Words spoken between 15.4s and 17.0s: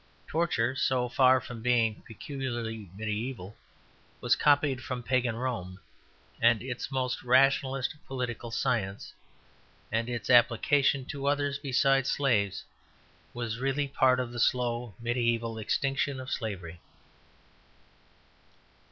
extinction of slavery.